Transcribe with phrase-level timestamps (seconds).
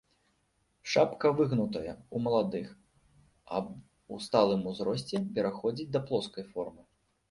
[0.93, 2.67] Шапка выгнутая ў маладых,
[3.53, 3.55] а
[4.13, 6.83] ў сталым узросце пераходзіць да плоскай формы.